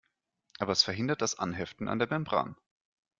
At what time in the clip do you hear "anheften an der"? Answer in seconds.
1.37-2.07